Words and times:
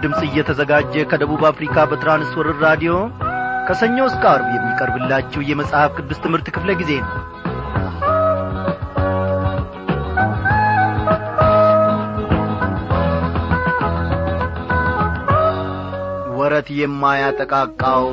ድምፅ 0.00 0.20
እየተዘጋጀ 0.26 1.04
ከደቡብ 1.10 1.42
አፍሪካ 1.48 1.84
በትራንስወርር 1.90 2.58
ራዲዮ 2.64 2.92
ከሰኞ 3.68 3.96
እስከ 4.08 4.22
አርብ 4.32 4.46
የሚቀርብላችሁ 4.52 5.40
የመጽሐፍ 5.46 5.90
ቅዱስ 5.98 6.20
ትምህርት 6.24 6.48
ክፍለ 6.54 6.70
ጊዜ 6.80 6.92
ነው። 7.02 7.14
ወረት 16.38 16.68
የማያጠቃቃው 16.78 18.06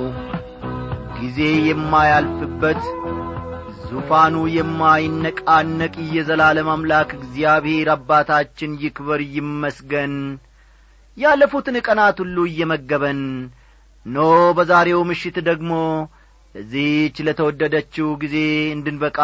ጊዜ 1.17 1.39
የማያልፍበት 1.67 2.81
ዙፋኑ 3.87 4.35
የማይነቃነቅ 4.55 5.95
የዘላለም 6.15 6.71
አምላክ 6.73 7.11
እግዚአብሔር 7.17 7.89
አባታችን 7.93 8.73
ይክበር 8.83 9.21
ይመስገን 9.35 10.15
ያለፉትን 11.17 11.77
ቀናት 11.85 12.17
ሁሉ 12.23 12.37
እየመገበን 12.49 13.19
ኖ 14.05 14.17
በዛሬው 14.57 15.01
ምሽት 15.09 15.37
ደግሞ 15.47 15.71
ለዚህች 16.55 17.17
ለተወደደችው 17.27 18.09
ጊዜ 18.23 18.35
እንድንበቃ 18.75 19.19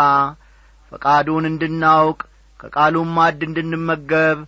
ፈቃዱን 0.92 1.46
እንድናውቅ 1.50 2.20
ከቃሉም 2.60 3.12
ማድ 3.18 3.42
እንድንመገብ 3.48 4.40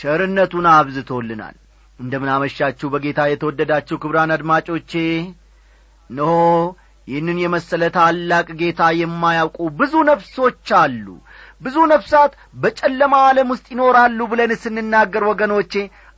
ቸርነቱን 0.00 0.66
አብዝቶልናል። 0.72 1.56
እንደምናመሻችሁ 1.98 2.86
በጌታ 2.92 3.20
የተወደዳችሁ 3.30 3.96
ክብራን 4.02 4.30
አድማጮቼ 4.36 4.92
እነሆ 6.10 6.32
ይህንን 7.08 7.38
የመሰለ 7.42 7.82
ታላቅ 7.96 8.46
ጌታ 8.60 8.82
የማያውቁ 8.98 9.58
ብዙ 9.78 9.94
ነፍሶች 10.10 10.68
አሉ። 10.80 11.06
ብዙ 11.60 11.76
ነፍሳት 11.92 12.32
በጨለማ 12.62 13.14
ዓለም 13.26 13.48
ውስጥ 13.54 13.66
ይኖራሉ 13.74 14.20
ብለን 14.32 14.52
ስንናገር 14.62 15.24
ወገኖቼ 15.30 15.72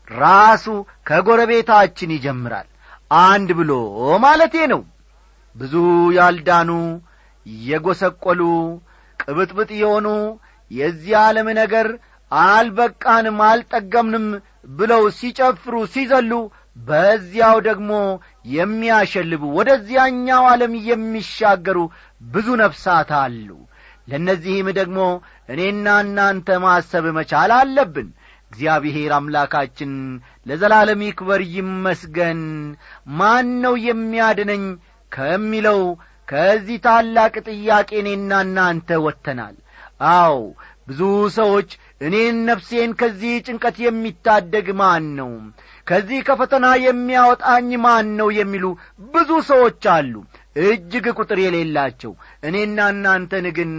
ራሱ 0.09 0.65
ከጎረቤታችን 1.07 2.15
ይጀምራል። 2.15 2.69
አንድ 3.25 3.49
ብሎ 3.59 3.73
ማለቴ 4.25 4.55
ነው። 4.73 4.83
ብዙ 5.57 5.75
ያልዳኑ 6.17 6.71
የጐሰቈሉ 7.65 8.41
ቅብጥብጥ 9.19 9.71
የሆኑ 9.81 10.09
የዚህ 10.71 11.15
ዓለም 11.23 11.49
ነገር 11.61 11.89
አልበቃንም 12.33 13.39
አልጠገምንም 13.49 14.27
ብለው 14.73 15.03
ሲጨፍሩ 15.19 15.75
ሲዘሉ 15.95 16.33
በዚያው 16.79 17.57
ደግሞ 17.67 17.91
የሚያሸልቡ 18.55 19.43
ወደዚያኛው 19.59 20.45
ዓለም 20.53 20.73
የሚሻገሩ 20.89 21.79
ብዙ 22.29 22.49
ነፍሳት 22.63 23.11
አሉ። 23.21 23.49
ለእነዚህም 24.09 24.69
ደግሞ 24.79 24.99
እኔና 25.49 25.87
እናንተ 26.05 26.57
ማሰብ 26.65 27.05
መቻል 27.19 27.53
አለብን 27.59 28.09
እግዚአብሔር 28.55 29.13
አምላካችን 29.17 29.93
ለዘላለም 30.47 31.01
ይክበር 31.07 31.41
ይመስገን። 31.55 32.43
ማን 33.19 33.49
ነው 33.65 33.75
የሚያድነኝ 33.87 34.65
ከሚለው 35.13 35.81
ከዚህ 36.29 36.79
ታላቅ 36.85 37.35
ጥያቄ 37.49 37.91
እኔና 38.03 38.33
እናንተ 38.47 38.99
ወጥተናል። 39.05 39.57
አው 40.15 40.39
ብዙ 40.89 41.01
ሰዎች 41.37 41.69
እኔን 42.01 42.37
ነፍሴን 42.49 42.91
ከዚህ 43.01 43.35
ጭንቀት 43.47 43.77
የሚታደግ 43.83 44.67
ማን 44.81 45.05
ነው? 45.19 45.31
ከዚህ 45.87 46.21
ከፈተና 46.29 46.67
የሚያወጣኝ 46.85 47.71
ማን 47.85 48.09
ነው? 48.19 48.29
የሚሉ 48.39 48.65
ብዙ 49.13 49.31
ሰዎች 49.51 49.83
አሉ። 49.95 50.15
እጅግ 50.65 51.07
ቁጥር 51.19 51.39
የሌላቸው 51.43 52.13
እኔና 52.49 52.79
እናንተን 52.93 53.47
ግን 53.57 53.73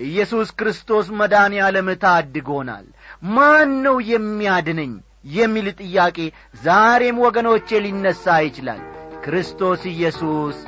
ኢየሱስ 0.00 0.48
ክርስቶስ 0.58 1.06
መዳን 1.20 1.52
ያለም 1.58 1.88
ታድጎናል 2.02 2.86
ማን 3.22 3.70
ነው 3.84 3.96
የሚያድነኝ 4.10 4.92
የሚል 5.32 5.68
ጥያቄ 5.80 6.18
ዛሬም 6.62 7.16
ወገኖቼ 7.24 7.80
ሊነሣ 7.84 8.36
ይችላል። 8.46 8.82
ክርስቶስ 9.24 9.82
ኢየሱስ 9.92 10.58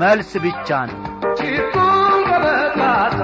መልስ 0.00 0.32
ብቻ 0.44 0.68
ነው። 0.90 1.00
ጭቁን 1.40 2.00
በበቃታ 2.28 3.20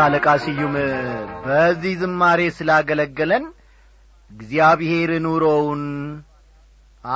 አለቃ 0.00 0.26
ስዩም 0.42 0.74
በዚህ 1.44 1.94
ዝማሬ 2.00 2.40
ስላገለገለን 2.56 3.44
እግዚአብሔር 4.30 5.10
ኑሮውን 5.24 5.82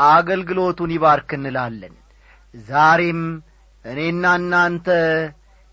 አገልግሎቱን 0.09 0.91
ይባርክ 0.95 1.31
እንላለን። 1.39 1.95
ዛሬም 2.55 3.21
እኔና 3.85 4.25
እናንተ 4.41 4.87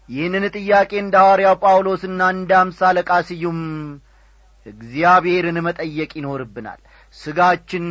ይህንን 0.09 0.45
ጥያቄ 0.55 0.91
እንደ 1.01 1.15
ሐዋርያው 1.21 1.55
ጳውሎስና 1.63 2.21
እንደ 2.35 2.51
አምሳ 2.61 2.79
አለቃ 2.89 3.11
ስዩም 3.27 3.59
እግዚአብሔርን 4.65 5.57
መጠየቅ 5.67 6.11
ይኖርብናል። 6.19 6.79
ሥጋችን 7.15 7.85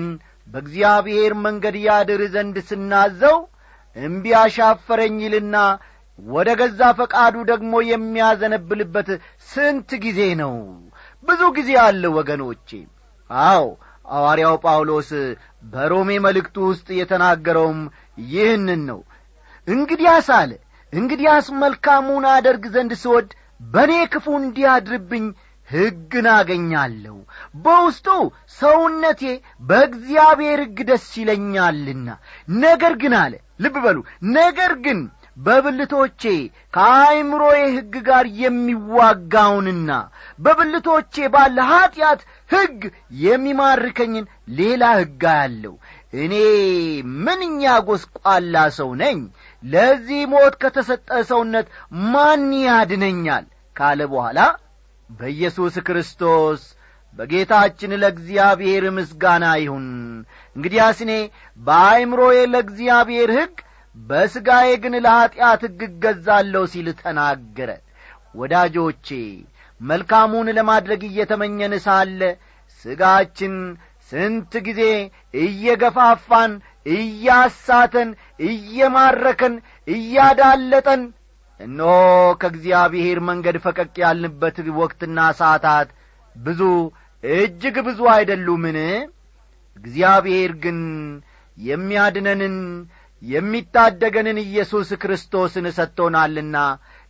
በእግዚአብሔር 0.48 1.32
መንገድ 1.44 1.76
ያድር 1.86 2.22
ዘንድ 2.34 2.56
ስናዘው 2.68 3.38
እምቢ 3.96 4.26
ይልና 5.22 5.56
ወደ 6.18 6.48
ገዛ 6.60 6.80
ፈቃዱ 6.98 7.34
ደግሞ 7.50 7.72
የሚያዘነብልበት 7.90 9.08
ስንት 9.48 9.90
ጊዜ 10.04 10.20
ነው? 10.40 10.54
ብዙ 11.24 11.40
ጊዜ 11.56 11.70
አለ 11.84 12.02
ወገኖቼ። 12.16 12.68
አዎ 13.30 13.64
ሐዋርያው 14.06 14.56
ጳውሎስ 14.64 15.10
በሮሜ 15.72 16.10
መልእክቱ 16.26 16.56
ውስጥ 16.70 16.88
የተናገረውም 16.98 17.80
ይህንን 18.28 18.82
ነው። 18.90 19.00
እንግዲያስ 19.68 20.28
አለ 20.38 20.52
እንግዲያስ 20.92 21.46
መልካሙን 21.62 22.24
አደርግ 22.34 22.64
ዘንድ 22.74 22.92
ስወድ 23.02 23.28
በእኔ 23.66 23.92
ክፉ 24.12 24.26
እንዲያድርብኝ 24.40 25.24
ሕግን 25.68 26.26
አገኛለሁ። 26.34 27.16
በውስጡ 27.64 28.06
ሰውነቴ 28.60 29.22
በእግዚአብሔር 29.68 30.60
ሕግ 30.64 30.78
ደስ 30.90 31.08
ይለኛልና። 31.20 32.08
ነገር 32.62 32.94
ግን 33.02 33.14
አለ 33.22 33.34
ልብ 33.60 33.76
በሉ 33.84 33.98
ነገር 34.36 34.72
ግን 34.84 35.00
በብልቶቼ 35.38 36.22
ከአይምሮዬ 36.74 37.58
ሕግ 37.74 37.94
ጋር 38.06 38.24
የሚዋጋውንና 38.40 39.90
በብልቶቼ 40.38 41.14
ባለ 41.34 41.58
ኀጢአት 41.70 42.20
ሕግ 42.50 42.80
የሚማርከኝን 43.22 44.26
ሌላ 44.58 44.82
ሕግ 45.00 45.24
አያለሁ። 45.32 45.74
እኔ 46.14 46.34
ምንኛ 47.18 47.62
ጐስቋላ 47.86 48.56
ሰው 48.78 48.90
ነኝ! 49.02 49.18
ለዚህ 49.62 50.20
ሞት 50.32 50.54
ከተሰጠ 50.62 51.08
ሰውነት 51.30 51.66
ማን 52.08 52.44
ያድነኛል? 52.64 53.44
ካለ 53.76 54.00
በኋላ 54.12 54.38
በኢየሱስ 55.10 55.74
ክርስቶስ 55.86 56.62
በጌታችን 57.16 57.92
ለእግዚአብሔር 58.02 58.84
ምስጋና 58.96 59.44
ይሁን። 59.62 59.86
እንግዲያስ 60.56 60.98
እኔ 61.04 61.12
በአይምሮዬ 61.58 62.36
ለእግዚአብሔር 62.52 63.30
ሕግ 63.38 63.54
በሥጋዬ 63.98 64.68
ግን 64.82 64.94
ለኀጢአት 65.04 65.62
ሕግ 65.66 65.80
እገዛለሁ 65.88 66.62
ሲል 66.72 66.88
ተናገረ። 67.00 67.70
ወዳጆቼ 68.34 69.08
መልካሙን 69.80 70.48
ለማድረግ 70.58 71.02
እየተመኘን 71.08 71.74
ሳለ 71.86 72.20
ሥጋችን 72.84 73.54
ስንት 74.12 74.52
ጊዜ 74.66 74.82
እየገፋፋን 75.42 76.52
እያሳተን 76.92 78.10
እየማረከን 78.48 79.54
እያዳለጠን 79.88 81.02
እነሆ 81.60 81.92
ከእግዚአብሔር 82.40 83.18
መንገድ 83.28 83.56
ፈቀቅ 83.64 83.94
ያልንበት 84.02 84.56
ወቅትና 84.80 85.18
ሰዓታት 85.40 85.88
ብዙ 86.36 86.60
እጅግ 87.24 87.76
ብዙ 87.86 88.00
አይደሉምን? 88.14 88.78
እግዚአብሔር 89.76 90.52
ግን 90.62 90.78
የሚያድነንን 91.58 92.56
የሚታደገንን 93.22 94.38
ኢየሱስ 94.44 94.88
ክርስቶስን 95.02 95.66
ሰጥቶናልና 95.78 96.56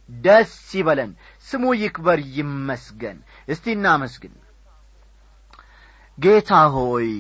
ደስ 0.09 0.53
ይበለን። 0.75 1.11
ስሙ 1.47 1.65
ይክበር 1.81 2.21
ይመስገን። 2.37 3.19
እስቲ 3.49 3.65
እናመስግን። 3.77 4.35
ጌታ 6.19 6.53
ሆይ 6.75 7.11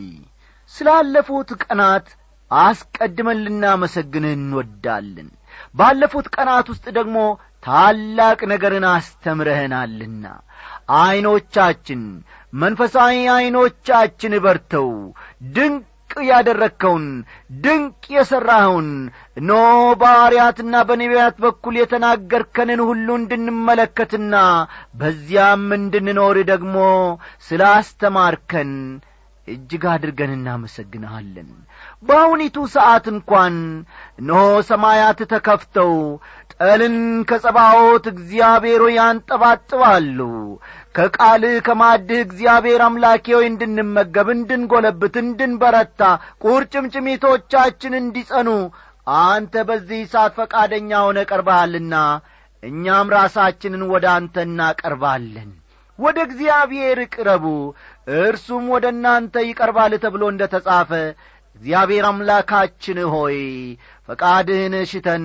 ስላለፉት 0.73 1.50
ቀናት 1.62 2.06
አስቀድመን 2.50 3.38
ልናመሰግንህ 3.44 4.32
እንወዳለን። 4.37 5.29
ባለፉት 5.75 6.26
ቀናት 6.34 6.67
ውስጥ 6.73 6.87
ደግሞ 6.99 7.19
ታላቅ 7.62 8.41
ነገርን 8.52 8.87
አስተምረህናልና 8.91 10.25
ዐይኖቻችን 10.99 12.02
መንፈሳዊ 12.52 13.14
ዐይኖቻችን 13.34 14.34
በርተው 14.44 14.91
ድንቅ 15.56 15.84
ያደረግከውን 16.28 17.06
ድንቅ 17.64 18.02
የሠራኸውን 18.14 18.88
ኖ 19.49 19.52
ባርያትና 20.00 20.75
በነቢያት 20.88 21.37
በኩል 21.44 21.75
የተናገርከንን 21.81 22.81
ሁሉ 22.88 23.08
እንድንመለከትና 23.20 24.34
በዚያም 25.00 25.66
እንድንኖር 25.78 26.38
ደግሞ 26.50 26.76
ስለ 27.49 27.62
አስተማርከን 27.75 28.72
እጅግ 29.48 29.84
አድርገን 29.92 30.32
እናመሰግንሃለን። 30.34 31.50
በአሁኒቱ 32.02 32.56
ሰዓት 32.74 33.06
እንኳን 33.12 33.54
እነሆ 34.20 34.40
ሰማያት 34.68 35.20
ተከፍተው 35.32 35.92
ጠልን 36.54 36.96
ከጸባዖት 37.28 38.06
እግዚአብሔር 38.12 38.82
ያንጠባጥባሉ። 38.96 40.18
ከቃልህ 40.94 41.56
ከማድህ 41.66 42.20
እግዚአብሔር 42.22 42.82
አምላኬ 42.86 43.26
ሆይ 43.36 43.46
እንድንመገብ 43.50 44.28
እንድንጐለብት 44.34 45.16
እንድንበረታ 45.24 46.00
ቁርጭምጭሚቶቻችን 46.44 47.94
እንዲጸኑ 47.98 48.48
አንተ 49.20 49.54
በዚህ 49.68 50.02
ሰዓት 50.12 50.34
ፈቃደኛ 50.38 50.90
ሆነ 51.04 51.18
ቀርበሃልና 51.30 51.94
እኛም 52.62 53.08
ራሳችንን 53.14 53.82
ወደ 53.92 54.06
አንተ 54.14 54.36
እናቀርባለን 54.46 55.50
ወደ 55.98 56.18
እግዚአብሔር 56.26 56.98
ቅረቡ 57.14 57.44
እርሱም 58.18 58.64
ወደ 58.74 58.86
እናንተ 58.94 59.34
ይቀርባል 59.48 59.92
ተብሎ 60.04 60.22
እንደ 60.32 60.42
ተጻፈ 60.52 60.90
እግዚአብሔር 61.56 62.04
አምላካችን 62.10 62.98
ሆይ 63.14 63.38
ፈቃድህን 64.08 64.74
ሽተን 64.90 65.24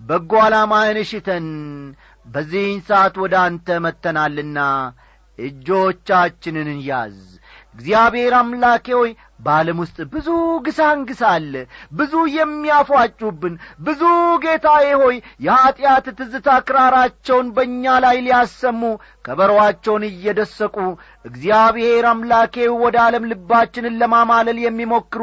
በጎ 0.00 0.32
ዓላማህን 0.44 0.98
ሽተን 1.10 1.46
በዚህን 2.26 2.80
ሰዓት 2.88 3.14
ወደ 3.24 3.34
አንተ 3.46 3.78
መጥተናልና 3.86 4.58
እጆቻችንን 5.38 6.70
ያዝ 6.88 7.16
እግዚአብሔር 7.80 8.32
አምላኬ 8.38 8.86
ሆይ 8.96 9.10
በዓለም 9.40 9.78
ውስጥ 9.82 9.98
ብዙ 10.12 10.26
ግሳንግስ 10.66 11.20
አለ። 11.28 11.52
ብዙ 11.92 12.14
የሚያፏጩብን 12.34 13.54
ብዙ 13.80 14.02
ጌታዬ 14.42 14.88
ሆይ 15.02 15.16
የኀጢአት 15.46 16.06
ትዝታ 16.18 16.48
ክራራቸውን 16.68 17.46
በእኛ 17.56 17.94
ላይ 18.04 18.18
ሊያሰሙ 18.26 18.82
ከበሮአቸውን 19.24 20.04
እየደሰቁ 20.10 20.76
እግዚአብሔር 21.24 22.06
አምላኬ 22.12 22.54
ወደ 22.82 22.98
ዓለም 23.06 23.28
ልባችንን 23.30 23.98
ለማማለል 24.02 24.60
የሚሞክሩ 24.64 25.22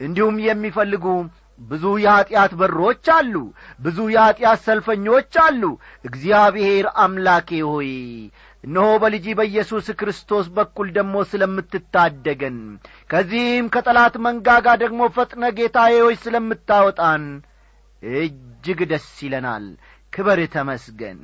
እንዲሁም 0.00 0.38
የሚፈልጉ 0.46 1.04
ብዙ 1.60 1.84
የኀጢአት 2.02 2.52
በሮች 2.58 3.06
አሉ። 3.14 3.34
ብዙ 3.80 3.98
የኀጢአት 4.12 4.60
ሰልፈኞች 4.66 5.32
አሉ። 5.44 5.62
እግዚአብሔር 6.04 6.86
አምላኬ 7.02 7.50
ሆይ 7.68 7.90
እነሆ 8.64 8.86
በልጂ 9.02 9.26
በኢየሱስ 9.38 9.86
ክርስቶስ 9.98 10.46
በኩል 10.56 10.88
ደግሞ 10.96 11.16
ስለምትታደገን 11.30 12.56
ከዚህም 13.10 13.66
ከጠላት 13.74 14.14
መንጋጋ 14.24 14.66
ደግሞ 14.82 15.00
ፈጥነ 15.16 15.50
ጌታዬ 15.58 15.94
ስለምታወጣን 16.24 17.24
እጅግ 18.02 18.80
ደስ 18.90 19.06
ይለናል። 19.24 19.66
ክበር 20.12 20.40
ተመስገን። 20.52 21.18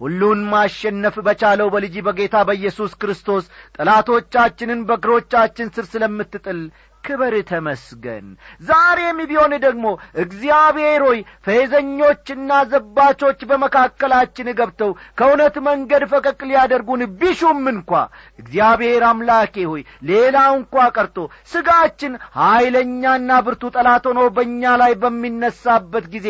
ሁሉን 0.00 0.40
ማሸነፍ 0.50 1.14
በቻለው 1.26 1.68
በልጂ 1.74 1.96
በጌታ 2.06 2.36
በኢየሱስ 2.48 2.92
ክርስቶስ 3.02 3.44
ጠላቶቻችንን 3.76 4.80
በእግሮቻችን 4.88 5.72
ስር 5.76 5.86
ስለምትጥል 5.92 6.60
ክበር 7.06 7.34
ተመስገን። 7.50 8.26
ዛሬም 8.68 9.18
ቢሆን 9.30 9.52
ደግሞ 9.64 9.86
እግዚአብሔር 10.22 11.02
ሆይ 11.06 11.18
ፌዘኞችና 11.46 12.50
ዘባቾች 12.72 13.40
በመካከላችን 13.50 14.50
ገብተው 14.58 14.90
ከእውነት 15.18 15.56
መንገድ 15.68 16.04
ፈቀቅ 16.12 16.40
ሊያደርጉን 16.50 17.04
ቢሹም 17.20 17.62
እንኳ 17.72 17.92
እግዚአብሔር 18.38 19.04
አምላኬ 19.10 19.64
ሆይ 19.70 19.82
ሌላው 20.10 20.52
እንኳ 20.60 20.86
ቀርቶ 20.96 21.18
ስጋችን 21.52 22.12
ኀይለኛና 22.38 23.30
ብርቱ 23.46 23.64
ጠላት 23.76 24.06
ሆኖ 24.10 24.22
በእኛ 24.36 24.74
ላይ 24.82 24.94
በሚነሳበት 25.02 26.06
ጊዜ 26.14 26.28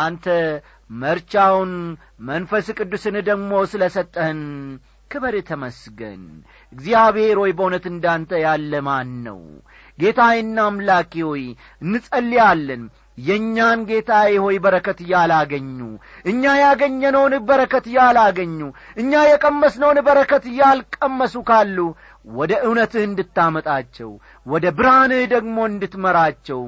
አንተ 0.00 0.26
መርቻውን 1.00 1.70
መንፈስ 2.26 2.66
ቅዱስን 2.78 3.16
ደግሞ 3.28 3.52
ስለ 3.70 3.82
ሰጠህን 3.94 4.40
ክበር 5.10 5.34
ተመስገን። 5.48 6.20
እግዚአብሔር 6.72 7.36
ሆይ 7.40 7.52
በእውነት 7.56 7.84
እንዳንተ 7.90 8.40
ያለ 8.44 8.72
ማን 8.86 9.10
ነው 9.26 9.40
ጌታዬና 10.02 10.58
አምላኬ 10.68 11.12
ሆይ 11.26 11.44
እንጸልያለን። 11.82 12.84
የእኛን 13.18 13.80
ጌታዬ 13.88 14.34
ሆይ 14.44 14.56
በረከት 14.64 15.00
ያላገኙ 15.10 15.78
እኛ 16.30 16.52
ያገኘነውን 16.60 17.34
በረከት 17.48 17.86
ያላገኙ 17.96 18.58
እኛ 18.96 19.12
የቀመስነውን 19.26 19.98
በረከት 20.06 20.44
ያልቀመሱ 20.60 21.34
ካሉ 21.50 21.78
ወደ 22.38 22.52
እውነትህ 22.66 23.04
እንድታመጣቸው 23.08 24.10
ወደ 24.46 24.64
ብርሃንህ 24.78 25.22
ደግሞ 25.34 25.56
እንድትመራቸው 25.70 26.62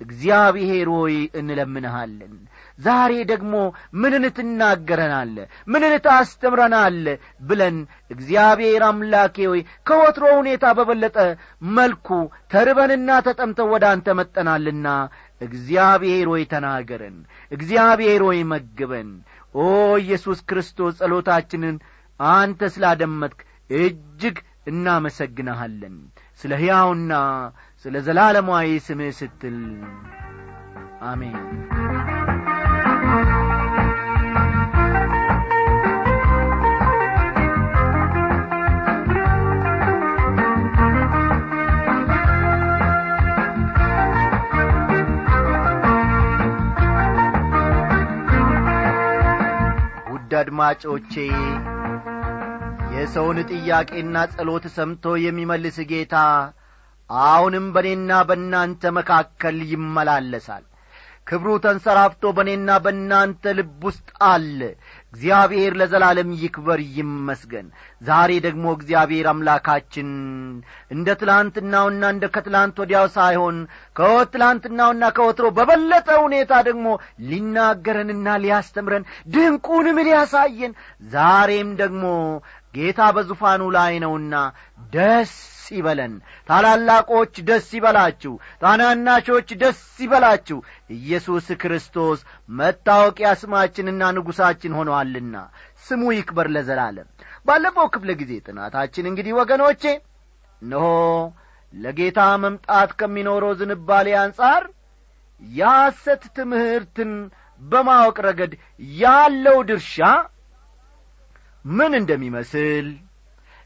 እግዚአብሔር 0.00 0.88
ሆይ 0.94 1.16
እንለምንሃለን 1.40 2.34
ዛሬ 2.78 3.12
ደግሞ 3.30 3.52
ምንን 4.00 4.24
ትናገረናለ 4.36 5.36
ምንን 5.68 5.92
ታስተምረናለ 6.06 7.06
ብለን 7.48 7.76
እግዚአብሔር 8.10 8.82
አምላኬ 8.88 9.36
ሆይ 9.50 9.60
ከወትሮ 9.88 10.24
ሁኔታ 10.40 10.64
በበለጠ 10.78 11.16
መልኩ 11.76 12.08
ተርበንና 12.52 13.10
ተጠምተው 13.26 13.70
ወደ 13.74 13.86
አንተ 13.92 14.16
መጠናልና 14.20 14.88
እግዚአብሔር 15.40 16.28
ሆይ 16.32 16.44
ተናገረን 16.52 17.16
እግዚአብሔር 17.52 18.22
ሆይ 18.28 18.40
መግበን። 18.52 19.08
ኦ 19.54 19.64
ኢየሱስ 20.02 20.38
ክርስቶስ 20.50 20.94
ጸሎታችንን 21.00 21.76
አንተ 22.20 22.68
ስላደመጥክ 22.74 23.40
እጅግ 23.78 24.36
እናመሰግንሃለን። 24.70 25.96
ስለ 26.40 26.52
ሕያውና 26.60 27.12
ስለ 27.84 27.96
ዘላለማዊ 28.06 28.68
ስምህ 28.86 29.12
ስትል 29.20 29.58
አሜን 31.04 31.36
አድማጮቼ 50.46 51.12
የሰውን 52.92 53.38
ጥያቄና 53.50 54.16
ጸሎት 54.32 54.64
ሰምቶ 54.74 55.14
የሚመልስ 55.22 55.76
ጌታ 55.90 56.14
አሁንም 57.10 57.66
በእኔና 57.74 58.12
በእናንተ 58.28 58.92
መካከል 58.98 59.56
ይመላለሳል። 59.72 60.64
ክብሩ 61.26 61.48
ተንሰራፍቶ 61.64 62.32
በእኔና 62.36 62.70
በእናንተ 62.84 63.54
ልብ 63.58 63.82
ውስጥ 63.88 64.08
አለ 64.28 64.60
እግዚአብሔር 65.16 65.72
ለዘላለም 65.80 66.30
ይክበር 66.40 66.80
ይመስገን። 66.96 67.66
ዛሬ 68.02 68.30
ደግሞ 68.46 68.64
እግዚአብሔር 68.76 69.26
አምላካችን 69.32 70.08
እንደ 70.94 71.08
ትላንትናውና 71.20 72.02
እንደ 72.14 72.24
ከትላንት 72.34 72.76
ወዲያው 72.82 73.06
ሳይሆን 73.16 73.56
ከትላንትናውና 73.96 75.04
ከወትሮ 75.18 75.48
በበለጠ 75.58 76.08
ሁኔታ 76.24 76.52
ደግሞ 76.68 76.86
ሊናገረንና 77.30 78.36
ሊያስተምረን 78.44 79.06
ድንቁንም 79.34 80.00
ሊያሳየን 80.08 80.74
ዛሬም 81.12 81.70
ደግሞ 81.82 82.04
ጌታ 82.74 83.02
በዙፋኑ 83.16 83.62
ላይ 83.76 83.94
ነውና 84.04 84.34
ደስ 84.92 85.34
ይበለን። 85.72 86.14
ታላላቆች 86.48 87.34
ደስ 87.48 87.68
ይበላችሁ 87.76 88.32
ታናናሾች 88.62 89.48
ደስ 89.62 89.80
ይበላችሁ። 90.04 90.58
ኢየሱስ 90.96 91.48
ክርስቶስ 91.62 92.20
መታወቂያ 92.58 93.30
ስማችንና 93.40 94.02
ንጉሣችን 94.16 94.76
ሆነዋልና 94.78 95.36
ስሙ 95.86 96.02
ይክበር 96.16 96.48
ለዘላለም። 96.54 97.08
ባለፈው 97.46 97.88
ክፍለ 97.94 98.10
ጊዜ 98.20 98.32
ጥናታችን 98.46 99.08
እንግዲህ 99.10 99.34
ወገኖቼ 99.40 99.82
እነሆ 100.62 100.86
ለጌታ 101.74 102.20
መምጣት 102.42 102.90
ከሚኖረው 103.00 103.52
ዝንባሌ 103.58 104.08
አንጻር 104.20 104.62
የሐሰት 105.42 106.22
ትምህርትን 106.36 107.10
በማወቅ 107.60 108.16
ረገድ 108.26 108.52
ያለው 108.98 109.58
ድርሻ 109.68 109.96
ምን 111.64 111.92
እንደሚመስል 112.00 112.86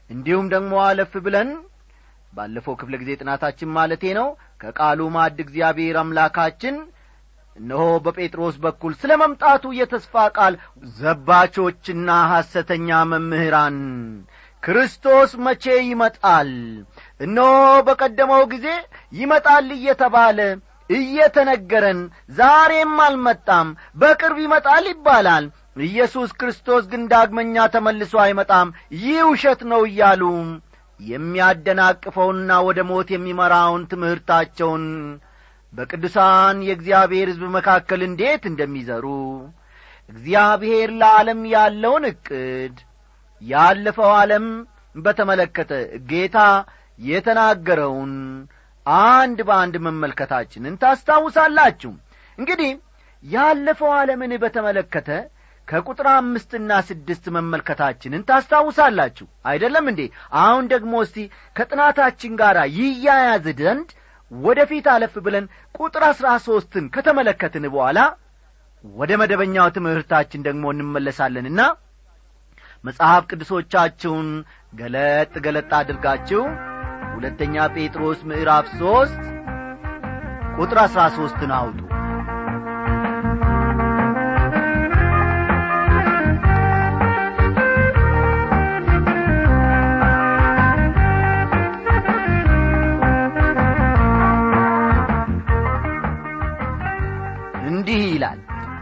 እንዲሁም 0.09 0.45
ደግሞ 0.53 0.73
አለፍ 0.85 1.13
ብለን 1.25 1.49
ባለፈው 2.33 2.75
ክፍለ 2.79 2.93
ጊዜ 3.01 3.11
ጥናታችን 3.21 3.73
ማለቴ 3.75 4.03
ነው። 4.17 4.27
ከቃሉ 4.61 4.99
ማድ 5.15 5.37
እግዚአብሔር 5.43 5.95
አምላካችን 6.01 6.75
እነሆ 7.55 7.85
በጴጥሮስ 8.03 8.55
በኩል 8.63 8.93
ስለ 9.01 9.11
መምጣቱ 9.21 9.63
የተስፋ 9.77 10.13
ቃል 10.37 10.53
ዘባቾችና 10.99 12.09
ሐሰተኛ 12.31 12.89
መምህራን 13.11 13.79
ክርስቶስ 14.63 15.31
መቼ 15.45 15.65
ይመጣል? 15.85 16.49
እነሆ 17.19 17.49
በቀደመው 17.87 18.43
ጊዜ 18.53 18.67
ይመጣል 19.13 19.67
እየተባለ 19.77 20.39
እየተነገረን 20.89 21.99
ዛሬም 22.37 22.95
አልመጣም 23.05 23.67
በቅርብ 24.01 24.37
ይመጣል 24.45 24.85
ይባላል። 24.91 25.45
ኢየሱስ 25.83 26.29
ክርስቶስ 26.39 26.83
ግን 26.91 27.03
ዳግመኛ 27.11 27.65
ተመልሶ 27.73 28.13
አይመጣም 28.23 28.69
ይህ 29.01 29.19
ውሸት 29.29 29.61
ነው 29.71 29.81
እያሉ 29.89 30.23
የሚያደናቅፈውና 31.01 32.51
ወደ 32.67 32.79
ሞት 32.89 33.09
የሚመራውን 33.13 33.83
ትምህርታቸውን 33.91 34.85
በቅዱሳን 35.73 36.57
የእግዚአብሔር 36.67 37.27
ሕዝብ 37.31 37.43
መካከል 37.55 38.01
እንዴት 38.07 38.43
እንደሚዘሩ 38.49 39.05
እግዚአብሔር 40.09 40.89
ለዓለም 41.01 41.41
ያለውን 41.53 42.05
ዕቅድ 42.09 42.77
ያለፈው 43.41 44.09
ዓለም 44.17 44.45
በተመለከተ 44.95 45.73
ጌታ 46.09 46.39
የተናገረውን 46.99 48.13
አንድ 48.85 49.39
በአንድ 49.47 49.75
መመልከታችንን 49.85 50.79
ታስታውሳላችሁ። 50.81 51.91
እንግዲህ 52.37 52.71
ያለፈው 53.23 53.91
ዓለምን 53.97 54.31
በተመለከተ 54.43 55.09
ከቁጥር 55.67 56.07
አምስትና 56.13 56.71
ስድስት 56.87 57.25
መመልከታችንን 57.35 58.25
ታስታውሳላችሁ። 58.29 59.27
አይደለም 59.45 59.85
እንዴ? 59.91 60.01
አሁን 60.41 60.65
ደግሞ 60.73 60.93
እስቲ 61.05 61.17
ከጥናታችን 61.55 62.33
ጋር 62.41 62.57
ይያያዝ 62.77 63.45
ዘንድ 63.61 63.89
ወደ 64.31 64.59
ፊት 64.69 64.85
አለፍ 64.91 65.13
ብለን 65.25 65.45
ቁጥር 65.75 66.03
አሥራ 66.09 66.27
ሦስትን 66.45 66.85
ከተመለከትን 66.93 67.65
በኋላ 67.73 67.99
ወደ 68.83 69.11
መደበኛው 69.21 69.67
ትምህርታችን 69.75 70.45
ደግሞ 70.47 70.63
እንመለሳለንና 70.73 71.61
መጽሐፍ 72.83 73.23
ቅዱሶቻችሁን 73.29 74.29
ገለጥ 74.73 75.33
ገለጥ 75.45 75.71
አድርጋችሁ 75.79 76.43
ሁለተኛ 77.15 77.65
ጴጥሮስ 77.75 78.21
ምዕራፍ 78.29 78.67
ሦስት 78.79 79.21
ቁጥር 80.57 80.79
አሥራ 80.83 81.01
ሦስትን 81.17 81.51
አውጡ 81.57 81.79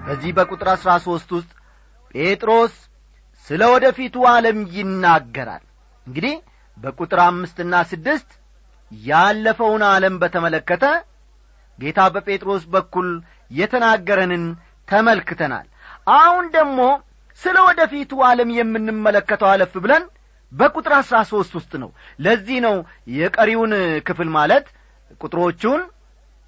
በዚህ 0.09 0.31
በቁጥር 0.37 0.67
አሥራ 0.71 0.91
ሦስት 1.03 1.29
ውስጥ 1.35 1.51
ጴጥሮስ 2.15 2.75
ስለ 3.47 3.61
ወደፊቱ 3.73 4.15
ዓለም 4.31 4.59
ይናገራል። 4.75 5.63
እንግዲህ 6.07 6.35
በቁጥር 6.77 7.19
አምስትና 7.25 7.73
ስድስት 7.91 8.29
ያለፈውን 8.91 9.83
ዓለም 9.89 10.15
በተመለከተ 10.21 10.85
ጌታ 11.79 11.99
በጴጥሮስ 12.15 12.63
በኩል 12.73 13.09
የተናገረንን 13.51 14.45
ተመልክተናል። 14.87 15.67
አሁን 16.15 16.45
ደግሞ 16.55 16.79
ስለ 17.41 17.57
ወደፊቱ 17.67 18.11
ዓለም 18.29 18.49
የምንመለከተው 18.57 19.49
አለፍ 19.51 19.73
ብለን 19.83 20.03
በቁጥር 20.51 20.93
አሥራ 20.99 21.17
ሦስት 21.31 21.53
ውስጥ 21.59 21.73
ነው። 21.83 21.89
ለዚህ 22.19 22.57
ነው 22.65 22.75
የቀሪውን 23.15 23.73
ክፍል 24.07 24.29
ማለት 24.37 24.65
ቁጥሮቹን 25.21 25.81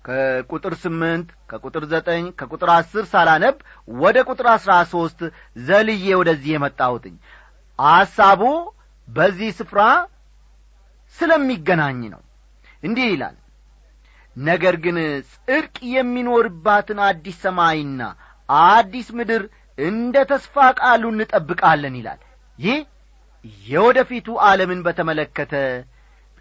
ከቁጥር 0.06 0.74
ስምንት 0.84 1.28
ከቁጥር 1.50 1.84
ዘጠኝ 1.92 2.24
ከቁጥር 2.40 2.70
አስር 2.76 3.06
ሳላነብ 3.12 3.56
ወደ 4.02 4.18
ቁጥር 4.30 4.48
አሥራ 4.54 4.74
ሦስት 4.92 5.20
ዘልዬ 5.68 6.06
ወደዚህ 6.22 6.52
የመጣሁትኝ። 6.54 7.16
አሳቡ 7.80 8.42
በዚህ 9.08 9.52
ስፍራ 9.60 9.82
ስለሚገናኝ 11.16 12.02
ነው። 12.14 12.22
እንዲህ 12.84 13.08
ይላል። 13.12 13.38
ነገር 14.36 14.76
ግን 14.84 14.98
ጽድቅ 15.32 15.78
የሚኖርባትን 15.96 17.00
አዲስ 17.08 17.38
ሰማይና 17.46 18.02
አዲስ 18.50 19.08
ምድር 19.18 19.44
እንደ 19.78 20.16
ተስፋ 20.32 20.56
ቃሉ 20.80 21.04
እንጠብቃለን 21.14 21.96
ይላል። 22.00 22.20
ይህ 22.60 22.80
የወደፊቱ 23.68 24.28
ዓለምን 24.48 24.82
በተመለከተ 24.86 25.54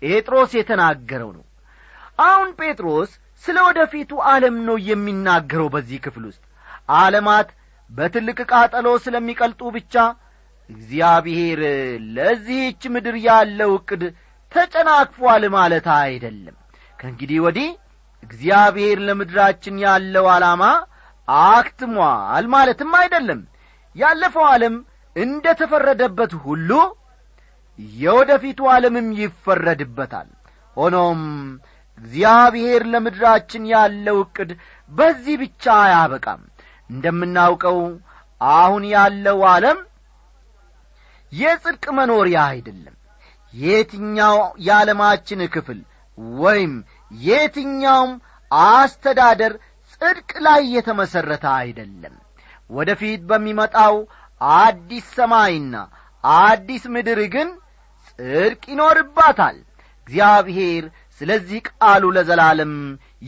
ጴጥሮስ 0.02 0.52
የተናገረው 0.58 1.30
ነው። 1.36 1.44
አሁን 2.22 2.48
ጴጥሮስ 2.60 3.10
ስለ 3.44 3.56
ወደፊቱ 3.66 4.20
ዓለም 4.30 4.56
ነው 4.68 4.76
የሚናገረው 4.88 5.68
በዚህ 5.74 5.98
ክፍል 6.04 6.24
ውስጥ። 6.30 6.42
ዓለማት 6.96 7.48
በትልቅ 7.90 8.38
ቃጠሎ 8.52 8.86
ስለሚቀልጡ 9.04 9.60
ብቻ 9.76 9.94
እግዚአብሔር 10.70 11.60
ለዚህች 12.16 12.82
ምድር 12.94 13.16
ያለው 13.26 13.70
ዕቅድ 13.78 14.02
ተጨናክፏል 14.52 15.44
ማለት 15.56 15.86
አይደለም። 15.98 16.56
ከእንግዲህ 16.98 17.38
ወዲህ 17.44 17.68
እግዚአብሔር 18.22 18.98
ለምድራችን 19.06 19.76
ያለው 19.84 20.26
ዓላማ 20.32 20.62
አክትሟል 21.50 22.46
ማለትም 22.54 22.92
አይደለም። 23.00 23.40
ያለፈው 23.96 24.44
ዓለም 24.50 24.74
እንደ 25.16 25.46
ተፈረደበት 25.60 26.32
ሁሉ 26.44 26.70
የወደፊቱ 27.98 28.60
ዓለምም 28.72 29.08
ይፈረድበታል። 29.20 30.28
ሆኖም 30.76 31.20
እግዚአብሔር 32.00 32.82
ለምድራችን 32.92 33.64
ያለው 33.72 34.18
ዕቅድ 34.22 34.50
በዚህ 34.90 35.36
ብቻ 35.42 35.64
አያበቃም። 35.82 36.42
እንደምናውቀው 36.90 37.78
አሁን 38.40 38.84
ያለው 38.92 39.40
ዓለም 39.50 39.78
የጽድቅ 41.32 41.84
መኖሪያ 41.98 42.38
አይደለም። 42.52 42.96
የትኛው 43.54 44.36
የዓለማችን 44.60 45.40
ክፍል 45.54 45.80
ወይም 46.38 46.72
የትኛውም 47.20 48.12
አስተዳደር 48.50 49.52
ጽድቅ 49.92 50.30
ላይ 50.46 50.60
የተመሠረተ 50.74 51.44
አይደለም። 51.58 52.14
ወደ 52.70 52.90
ፊት 53.00 53.22
በሚመጣው 53.30 53.94
አዲስ 54.58 55.06
ሰማይና 55.16 55.74
አዲስ 56.24 56.84
ምድር 56.94 57.20
ግን 57.34 57.48
ጽድቅ 58.08 58.62
ይኖርባታል። 58.72 59.56
እግዚአብሔር 60.06 60.84
ስለዚህ 61.20 61.58
ቃሉ 61.68 62.04
ለዘላለም 62.16 62.72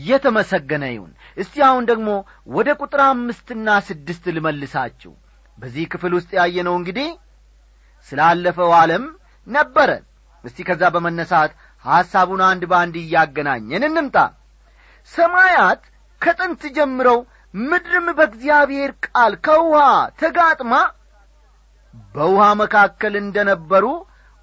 የተመሰገነ 0.05 0.83
ይሁን። 0.93 1.11
እስቲ 1.37 1.55
አሁን 1.67 1.83
ደግሞ 1.91 2.09
ወደ 2.55 2.69
ቁጥር 2.81 3.01
አምስትና 3.07 3.67
ስድስት 3.89 4.25
ልመልሳችሁ። 4.35 5.11
በዚህ 5.57 5.85
ክፍል 5.93 6.13
ውስጥ 6.17 6.31
ያየነው 6.39 6.75
እንግዲህ 6.79 7.09
ስላለፈው 8.07 8.71
ዓለም 8.79 9.03
ነበረ። 9.47 9.89
እስቲ 10.43 10.65
ከዛ 10.67 10.83
በመነሳት 10.93 11.51
ሐሳቡን 11.85 12.41
አንድ 12.47 12.63
በአንድ 12.71 12.95
እያገናኘን 13.01 13.83
እንምጣ። 13.89 14.17
ሰማያት 15.11 15.81
ከጥንት 16.21 16.61
ጀምረው 16.75 17.19
ምድርም 17.53 18.07
በእግዚአብሔር 18.17 18.91
ቃል 19.05 19.33
ከውሃ 19.45 19.79
ተጋጥማ 20.21 20.73
በውሃ 22.13 22.45
መካከል 22.61 23.13
እንደ 23.21 23.37
ነበሩ 23.49 23.85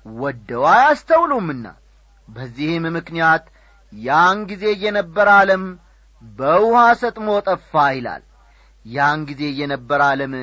ወደው 0.07 0.65
አያስተውሉምና 0.73 1.65
በዚህም 2.31 2.85
ምክንያት 2.97 3.45
ያን 3.93 4.39
ጊዜ 4.51 4.65
የነበረ 4.85 5.29
ዓለም 5.41 5.63
በውሃ 6.23 6.81
ሰጥሞ 7.03 7.29
ጠፋ 7.49 7.83
ይላል። 7.97 8.23
ያን 8.87 9.21
ጊዜ 9.31 9.43
የነበረ 9.61 10.01
ዓለም 10.13 10.35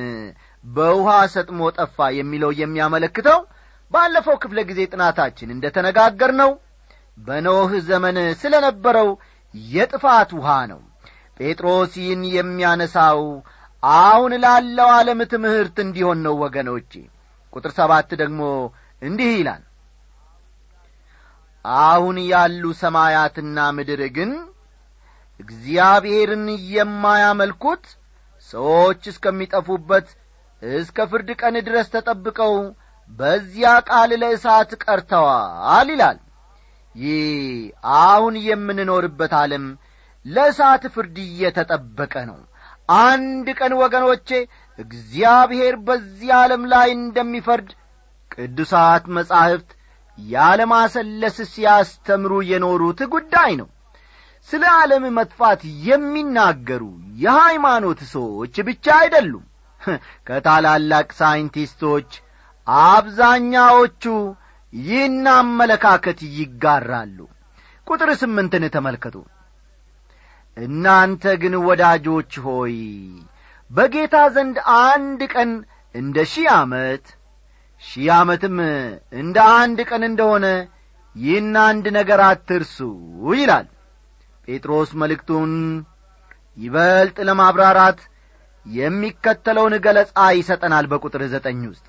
በውሃ 0.64 1.12
ሰጥሞ 1.36 1.60
ጠፋ 1.78 2.08
የሚለው 2.18 2.52
የሚያመለክተው 2.62 3.40
ባለፈው 3.92 4.36
ክፍለ 4.44 4.60
ጊዜ 4.70 4.80
ጥናታችን 4.92 5.54
እንደ 5.56 5.66
ተነጋገር 5.76 6.32
ነው 6.42 6.52
በኖህ 7.18 7.72
ዘመን 7.90 8.18
ስለ 8.42 8.54
ነበረው 8.66 9.10
የጥፋት 9.54 10.32
ውሃ 10.38 10.50
ነው። 10.72 10.82
ጴጥሮስ 11.40 11.94
ይህን 12.02 12.24
የሚያነሳው 12.36 13.22
አሁን 13.84 14.34
ላለው 14.44 14.90
ዓለም 14.98 15.20
ትምህርት 15.34 15.78
እንዲሆን 15.86 16.20
ነው 16.26 16.36
ወገኖቼ። 16.44 16.92
ቁጥር 17.54 17.72
ሰባት 17.80 18.10
ደግሞ 18.22 18.42
እንዲህ 19.02 19.32
ይላል 19.40 19.64
አሁን 21.82 22.18
ያሉ 22.32 22.64
ሰማያትና 22.82 23.58
ምድር 23.78 24.02
ግን 24.18 24.32
እግዚአብሔርን 25.40 26.46
የማያመልኩት 26.74 27.84
ሰዎች 28.50 29.02
እስከሚጠፉበት 29.12 30.08
እስከ 30.62 31.08
ፍርድ 31.12 31.30
ቀን 31.42 31.56
ድረስ 31.68 31.88
ተጠብቀው 31.96 32.54
በዚያ 33.10 33.72
ቃል 33.90 34.12
ለእሳት 34.22 34.72
ቀርተዋል 34.84 35.90
ይላል። 35.94 36.18
ይህ 36.96 37.28
አሁን 38.02 38.36
የምንኖርበት 38.48 39.34
ዓለም 39.42 39.66
ለእሳት 40.26 40.84
ፍርድ 40.96 41.18
እየተጠበቀ 41.26 42.14
ነው። 42.30 42.40
አንድ 43.04 43.48
ቀን 43.60 43.74
ወገኖቼ 43.82 44.30
እግዚአብሔር 44.80 45.76
በዚህ 45.88 46.30
ዓለም 46.40 46.64
ላይ 46.74 46.90
እንደሚፈርድ 46.98 47.70
ቅዱሳት 48.32 49.06
መጻሕፍት 49.18 49.70
ያለማሰለስ 50.18 51.38
ሲያስተምሩ 51.52 52.34
የኖሩት 52.50 53.02
ጉዳይ 53.14 53.52
ነው። 53.62 53.68
ስለ 54.50 54.64
ዓለም 54.76 55.06
መጥፋት 55.16 55.62
የሚናገሩ 55.88 56.84
የሃይማኖት 57.18 58.02
ሰዎች 58.12 58.56
ብቻ 58.68 58.86
አይደሉም። 59.02 59.46
ከታላላቅ 60.28 61.08
ሳይንቲስቶች 61.20 62.10
አብዛኛዎቹ 62.88 64.04
ይህን 64.74 65.26
አመለካከት 65.34 66.20
ይጋራሉ። 66.38 67.20
ቁጥር 67.88 68.10
ስምንትን 68.22 68.64
ተመልከቱ። 68.76 69.16
እናንተ 70.58 71.24
ግን 71.42 71.54
ወዳጆች 71.68 72.32
ሆይ 72.46 72.76
በጌታ 73.72 74.16
ዘንድ 74.36 74.58
አንድ 74.84 75.22
ቀን 75.34 75.52
እንደ 75.96 76.18
ሺህ 76.32 76.48
ዓመት 76.56 77.06
ሺህ 77.82 78.08
ዓመትም 78.16 78.58
እንደ 79.22 79.38
አንድ 79.58 79.80
ቀን 79.90 80.04
እንደሆነ 80.08 80.46
ይህን 81.16 81.54
አንድ 81.64 81.86
ነገር 81.98 82.20
አትርሱ 82.28 82.78
ይላል። 83.34 83.68
ጴጥሮስ 84.48 84.90
መልእክቱን 85.02 85.54
ይበልጥ 86.58 87.18
ለማብራራት 87.28 88.00
የሚከተለውን 88.66 89.74
ገለጻ 89.86 90.16
ይሰጠናል 90.38 90.86
በቁጥር 90.92 91.22
ዘጠኝ 91.34 91.62
ውስጥ። 91.72 91.86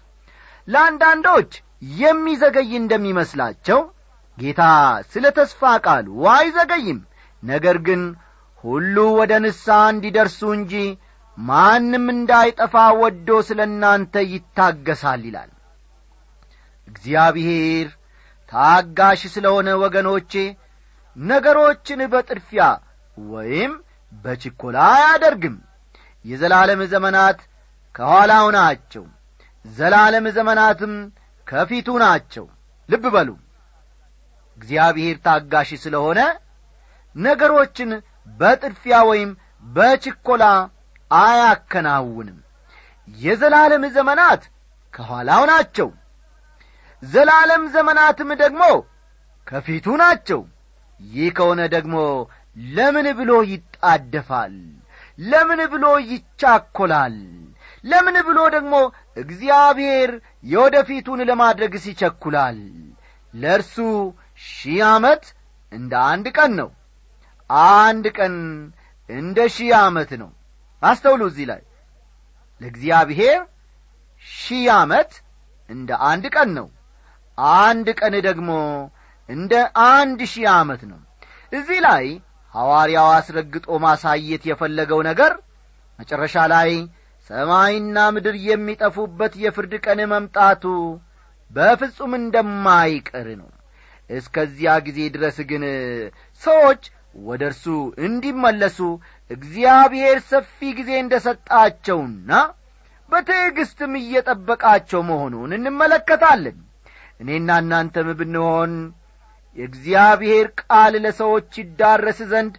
ለአንዳንዶች 0.68 1.50
የሚዘገይ 1.98 2.70
እንደሚመስላቸው 2.80 3.80
ጌታ 4.38 4.62
ስለ 5.12 5.26
ተስፋ 5.38 5.70
ቃሉ 5.86 6.08
አይዘገይም። 6.34 6.98
ነገር 7.42 7.76
ግን 7.86 8.02
ሁሉ 8.64 8.96
ወደ 9.18 9.32
ንስሐ 9.44 9.78
እንዲደርሱ 9.92 10.40
እንጂ 10.56 10.72
ማንም 11.38 12.06
እንዳይጠፋ 12.14 12.74
ወዶ 13.00 13.28
ስለ 13.48 13.60
እናንተ 13.70 14.14
ይታገሳል 14.32 15.22
ይላል 15.28 15.50
እግዚአብሔር 16.88 17.88
ታጋሽ 18.52 19.20
ስለሆነ 19.34 19.68
ወገኖቼ 19.82 20.32
ነገሮችን 21.16 22.00
በጥድፊያ 22.12 22.62
ወይም 23.30 23.72
በችኮላ 24.24 24.76
አያደርግም። 24.94 25.56
የዘላለም 26.24 26.80
ዘመናት 26.92 27.38
ከኋላው 27.94 28.46
ናቸው። 28.56 29.04
ዘላለም 29.64 30.26
ዘመናትም 30.36 30.92
ከፊቱ 31.46 31.88
ናቸው። 32.04 32.44
ልብ 32.88 33.04
በሉ። 33.14 33.30
እግዚአብሔር 34.58 35.16
ታጋሽ 35.26 35.70
ስለሆነ 35.82 36.20
ነገሮችን 37.16 37.90
በጥድፊያ 38.38 38.96
ወይም 39.10 39.30
በችኮላ 39.66 40.44
አያከናውንም። 41.10 42.38
የዘላለም 43.08 43.84
ዘመናት 43.96 44.42
ከኋላው 44.94 45.42
ናቸው 45.50 45.88
ዘላለም 47.02 47.62
ዘመናትም 47.74 48.30
ደግሞ 48.42 48.62
ከፊቱ 49.46 49.86
ናቸው። 50.02 50.40
ይህ 51.00 51.28
ከሆነ 51.36 51.60
ደግሞ 51.74 51.96
ለምን 52.72 53.06
ብሎ 53.18 53.32
ይጣደፋል? 53.52 54.54
ለምን 55.18 55.60
ብሎ 55.72 55.84
ይቻኰላል 56.10 57.16
ለምን 57.84 58.16
ብሎ 58.28 58.38
ደግሞ 58.54 58.74
እግዚአብሔር 59.16 60.10
የወደፊቱን 60.44 61.20
ለማድረግ 61.30 61.72
ሲቸኩላል? 61.84 62.58
ለእርሱ 63.34 63.76
ሺህ 64.48 64.80
ዓመት 64.88 65.24
እንደ 65.72 65.92
አንድ 66.10 66.26
ቀን 66.36 66.52
ነው። 66.60 66.70
አንድ 67.76 68.04
ቀን 68.18 68.34
እንደ 69.10 69.38
ሺህ 69.56 69.70
ዓመት 69.80 70.10
ነው። 70.22 70.30
አስተውሉ 70.82 71.22
እዚህ 71.30 71.46
ላይ። 71.50 71.62
ለእግዚአብሔር 72.60 73.40
ሺህ 74.24 74.66
ዓመት 74.76 75.10
እንደ 75.70 75.90
አንድ 76.10 76.24
ቀን 76.36 76.50
ነው 76.58 76.66
አንድ 77.58 77.88
ቀን 78.00 78.14
ደግሞ 78.26 78.50
እንደ 79.28 79.52
አንድ 79.88 80.20
ሺህ 80.32 80.46
ዓመት 80.54 80.82
ነው። 80.90 81.00
እዚህ 81.52 81.78
ላይ 81.86 82.06
ሐዋርያው 82.54 83.08
አስረግጦ 83.16 83.66
ማሳየት 83.84 84.42
የፈለገው 84.50 85.00
ነገር 85.08 85.32
መጨረሻ 85.98 86.36
ላይ 86.52 86.70
ሰማይና 87.30 87.98
ምድር 88.14 88.36
የሚጠፉበት 88.48 89.32
የፍርድ 89.42 89.72
ቀን 89.86 90.00
መምጣቱ 90.12 90.64
በፍጹም 91.50 92.12
እንደማይቀር 92.18 93.28
ነው። 93.40 93.50
እስከዚያ 94.10 94.70
ጊዜ 94.86 94.98
ድረስ 95.14 95.38
ግን 95.50 95.64
ሰዎች 96.42 96.82
ወደ 97.24 97.42
እርሱ 97.50 97.64
እንዲመለሱ 98.06 98.78
እግዚአብሔር 99.30 100.18
ሰፊ 100.30 100.58
ጊዜ 100.78 100.90
እንደ 101.02 101.14
ሰጣቸውና 101.26 102.30
በትዕግስትም 103.08 103.92
እየጠበቃቸው 104.00 105.00
መሆኑን 105.10 105.52
እንመለከታለን 105.58 106.56
እኔና 107.20 107.50
እናንተም 107.62 108.08
ብንሆን 108.18 108.72
የእግዚአብሔር 109.56 110.46
ቃል 110.62 110.94
ለሰዎች 111.04 111.50
ይዳረስ 111.60 112.18
ዘንድ 112.32 112.54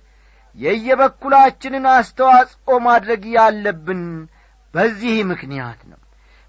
የየበኩላችንን 0.57 1.85
አስተዋጽኦ 1.93 2.77
ማድረግ 2.87 3.23
ያለብን 3.35 4.01
በዚህ 4.73 5.15
ምክንያት 5.29 5.81
ነው። 5.91 5.99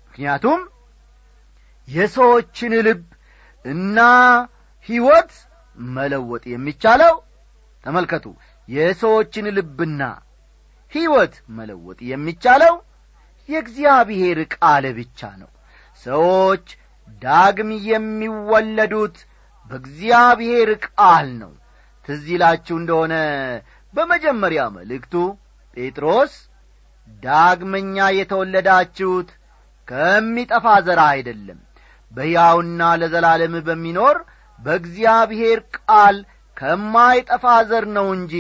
ምክንያቱም 0.09 0.61
የሰዎችን 1.89 2.73
ልብ 2.87 3.05
እና 3.65 3.99
ሕይወት 4.89 5.33
መለወጥ 5.95 6.45
የሚቻለው 6.53 7.15
ተመልከቱ 7.85 8.27
የሰዎችን 8.69 9.47
ልብና 9.57 10.03
ሕይወት 10.93 11.35
መለወጥ 11.59 11.99
የሚቻለው 12.11 12.75
የእግዚአብሔር 13.49 14.39
ቃል 14.55 14.85
ብቻ 14.99 15.31
ነው። 15.41 15.51
ሰዎች 16.07 16.67
ዳግም 17.23 17.71
የሚወለዱት 17.89 19.17
በእግዚአብሔር 19.71 20.71
ቃል 20.89 21.29
ነው። 21.41 21.53
ትዝ 22.09 22.27
እንደሆነ 22.77 23.15
በመጀመሪያ 23.95 24.63
መልእክቱ 24.77 25.15
ጴጥሮስ 25.77 26.33
ዳግመኛ 27.23 27.97
የተወለዳችሁት 28.17 29.31
ከሚጠፋ 29.89 30.67
ዘራ 30.87 31.01
አይደለም 31.15 31.59
በሕያውና 32.13 32.83
ለዘላለም 33.01 33.55
በሚኖር 33.69 34.17
በእግዚአብሔር 34.59 35.59
ቃል 35.79 36.17
ከማይጠፋ 36.57 37.45
ዘር 37.71 37.85
ነው 37.97 38.09
እንጂ 38.17 38.35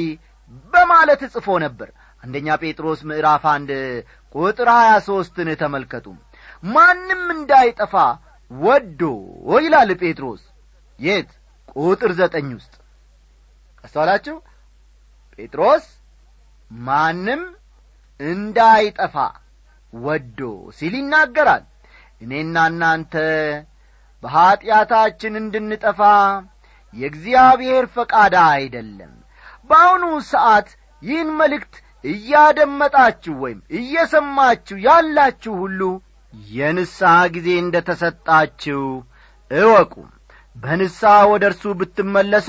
በማለት 0.72 1.22
ጽፎ 1.34 1.48
ነበር። 1.64 1.90
አንደኛ 2.22 2.48
ጴጥሮስ 2.62 3.00
ምዕራፍ 3.10 3.44
አንድ 3.52 3.70
ቁጥር 4.34 4.68
ሀያ 4.74 4.90
ሦስትን 5.06 5.48
ተመልከቱ። 5.62 6.06
ማንም 6.68 7.22
እንዳይጠፋ 7.36 7.94
ወዶ 8.50 9.00
ይላል 9.58 9.90
ጴጥሮስ። 10.00 10.42
የት? 10.98 11.28
ቁጥር 11.76 12.10
ዘጠኝ 12.20 12.48
ውስጥ። 12.56 12.72
አስተዋላችሁ? 13.84 14.36
ጴጥሮስ 15.38 15.84
ማንም 16.70 17.42
እንዳይጠፋ 18.20 19.14
ወዶ 19.98 20.40
ሲል 20.78 20.94
ይናገራል። 20.98 21.64
እኔና 22.22 22.56
እናንተ 22.70 23.14
በኀጢአታችን 24.22 25.34
እንድንጠፋ 25.40 26.00
የእግዚአብሔር 26.94 27.84
ፈቃድ 27.94 28.34
አይደለም። 28.46 29.12
በአሁኑ 29.70 30.04
ሰዓት 30.30 30.68
ይህን 31.02 31.30
መልእክት 31.40 31.74
እያደመጣችሁ 32.04 33.34
ወይም 33.42 33.58
እየሰማችሁ 33.78 34.76
ያላችሁ 34.86 35.52
ሁሉ 35.62 35.80
የንስሐ 36.50 37.12
ጊዜ 37.34 37.48
እንደ 37.62 37.76
ተሰጣችው 37.88 38.82
እወቁ። 39.50 39.94
በንስሐ 40.56 41.12
ወደ 41.32 41.44
እርሱ 41.50 41.64
ብትመለሱ 41.80 42.48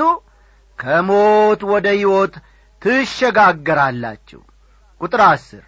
ከሞት 0.80 1.62
ወደ 1.72 1.88
ሕይወት 1.96 2.36
ትሸጋገራላችሁ። 2.82 4.41
ቁጥር 5.02 5.22
አስር 5.28 5.65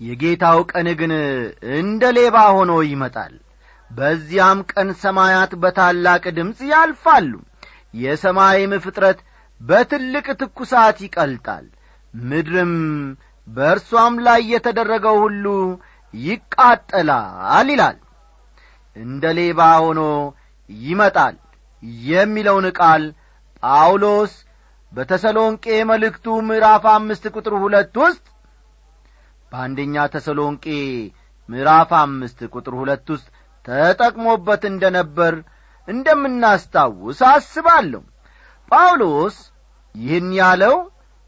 የጌታው 0.00 0.58
ቀን 0.70 0.86
ግን 1.00 1.12
እንደ 1.78 2.04
ሌባ 2.16 2.36
ሆኖ 2.56 2.72
ይመጣል። 2.86 3.34
በዚያም 3.90 4.58
ቀን 4.70 4.88
ሰማያት 5.02 5.52
በታላቅ 5.62 6.24
ድምፅ 6.38 6.60
ያልፋሉ። 6.72 7.32
የሰማይም 7.94 8.72
ፍጥረት 8.84 9.18
በትልቅ 9.60 10.26
ትኩሳት 10.40 10.98
ይቀልጣል። 11.04 11.66
ምድርም 12.24 12.72
በእርሷም 13.46 14.14
ላይ 14.26 14.40
የተደረገው 14.52 15.16
ሁሉ 15.24 15.46
ይቃጠላል 16.22 17.68
ይላል። 17.70 17.96
እንደ 18.96 19.24
ሌባ 19.38 19.60
ሆኖ 19.82 20.00
ይመጣል 20.70 21.34
የሚለውን 22.08 22.66
ቃል 22.78 23.02
ጳውሎስ 23.62 24.32
በተሰሎንቄ 24.92 25.64
መልእክቱ 25.90 26.26
ምዕራፍ 26.48 26.84
አምስት 26.92 27.24
ቁጥር 27.34 27.54
ሁለት 27.62 27.94
ውስጥ 28.02 28.24
በአንደኛ 29.52 30.04
ተሰሎንቄ 30.14 30.66
ምዕራፍ 31.48 31.90
አምስት 32.00 32.38
ቁጥር 32.54 32.74
ሁለት 32.80 33.06
ውስጥ 33.14 33.26
ተጠቅሞበት 33.64 34.62
እንደ 34.70 34.84
ነበር 34.96 35.34
እንደምናስታውስ 35.88 37.20
አስባለሁ። 37.30 38.02
ጳውሎስ 38.70 39.36
ይህን 39.94 40.28
ያለው 40.38 40.76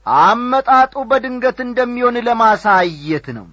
አመጣጡ 0.07 0.95
በድንገት 1.11 1.59
እንደሚሆን 1.67 2.17
ለማሳየት 2.27 3.27
ነው። 3.39 3.47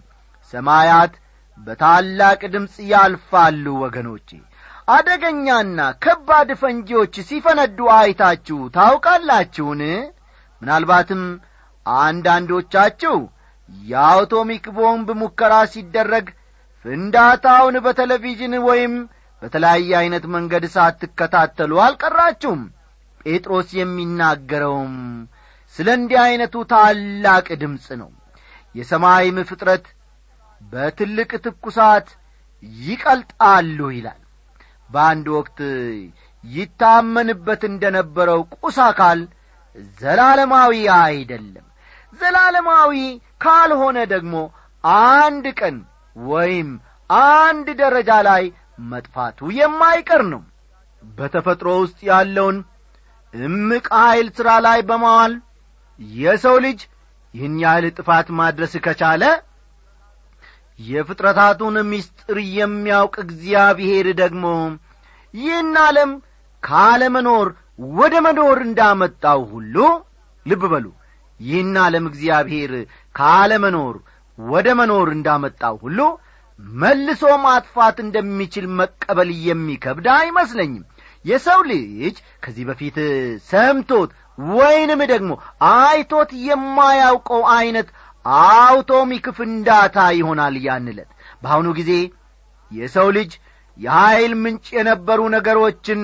ሰማያት 0.54 1.14
በታላቅ 1.58 2.42
ድምፅ 2.54 2.76
ያልፋሉ 2.92 3.66
ወገኖቼ። 3.84 4.30
አደገኛና 4.88 5.80
ከባድ 6.04 6.50
ፈንጂዎች 6.62 7.16
ሲፈነዱ 7.28 7.78
አይታችሁ 7.98 8.60
ታውቃላችሁን? 8.76 9.82
ምናልባትም 10.62 11.24
አንዳንዶቻችሁ 11.86 13.16
የአውቶሚክ 13.88 14.66
ቦምብ 14.78 15.10
ሙከራ 15.22 15.54
ሲደረግ 15.74 16.28
ፍንዳታውን 16.86 17.76
በቴሌቪዥን 17.86 18.56
ወይም 18.68 18.94
በተለያየ 19.42 19.92
ዐይነት 20.00 20.26
መንገድ 20.36 20.66
ሳትከታተሉ 20.76 21.72
አልቀራችሁም? 21.86 22.62
ጴጥሮስ 23.26 23.70
የሚናገረውም 23.78 24.96
ስለ 25.76 25.88
እንዲህ 26.00 26.18
ዐይነቱ 26.24 26.56
ታላቅ 26.72 27.48
ድምፅ 27.62 27.86
ነው። 28.02 28.10
የሰማይም 28.76 29.38
ፍጥረት 29.50 29.86
በትልቅ 30.72 31.32
ትኩሳት 31.46 32.08
ይቀልጣሉ 32.82 33.80
ይላል። 33.96 34.20
በአንድ 34.90 35.28
ወቅት 35.36 35.60
ይታመንበት 36.44 37.62
እንደ 37.70 37.84
ነበረው 37.98 38.42
ቁስ 38.58 38.78
አካል 38.88 39.20
ዘላለማዊ 40.02 40.74
አይደለም። 41.00 41.68
ዘላለማዊ 42.22 42.94
ካልሆነ 43.44 43.98
ደግሞ 44.14 44.36
አንድ 45.12 45.46
ቀን 45.60 45.78
ወይም 46.16 46.70
አንድ 47.10 47.68
ደረጃ 47.82 48.12
ላይ 48.28 48.44
መጥፋቱ 48.92 49.40
የማይቀር 49.60 50.22
ነው። 50.34 50.42
በተፈጥሮ 51.04 51.70
ውስጥ 51.82 52.00
ያለውን 52.10 52.58
እምቅ 53.34 53.86
ኀይል 53.98 54.28
ሥራ 54.38 54.50
ላይ 54.66 54.80
በማዋል 54.90 55.34
የሰው 56.18 56.56
ልጅ 56.66 56.80
ይህን 57.34 57.56
ያህል 57.64 57.86
ጥፋት 57.98 58.28
ማድረስ 58.40 58.74
ከቻለ 58.86 59.24
የፍጥረታቱን 60.80 61.76
ምስጢር 61.90 62.38
የሚያውቅ 62.56 63.16
እግዚአብሔር 63.26 64.08
ደግሞ 64.22 64.46
ይህን 65.34 65.74
ዓለም 65.84 66.12
ካለመኖር 66.64 67.48
ወደ 67.94 68.16
መኖር 68.26 68.58
እንዳመጣው 68.66 69.40
ሁሉ 69.54 69.76
ልብ 70.46 70.64
በሉ። 70.74 70.86
ይህን 71.40 71.76
ዓለም 71.84 72.06
እግዚአብሔር 72.10 72.72
ካለመኖር 73.16 73.96
ወደ 74.38 74.68
መኖር 74.80 75.08
እንዳመጣው 75.16 75.76
ሁሉ 75.84 76.00
መልሶ 76.80 77.24
ማጥፋት 77.46 77.98
እንደሚችል 78.04 78.66
መቀበል 78.80 79.30
የሚከብድ 79.48 80.08
አይመስለኝም። 80.18 80.84
የሰው 81.26 81.60
ልጅ 81.70 82.16
ከዚህ 82.44 82.64
በፊት 82.70 82.98
ሰምቶት 83.50 84.12
ወይንም 84.54 85.02
ደግሞ 85.12 85.32
አይቶት 85.74 86.32
የማያውቀው 86.48 87.42
ዐይነት 87.54 87.90
አውቶሚክ 88.26 89.26
ፍንዳታ 89.38 89.98
ይሆናል 90.20 90.56
ያንለት 90.66 91.10
በአሁኑ 91.42 91.70
ጊዜ 91.80 91.92
የሰው 92.72 93.08
ልጅ 93.18 93.32
የኀይል 93.80 94.34
ምንጭ 94.44 94.66
የነበሩ 94.78 95.20
ነገሮችን 95.36 96.02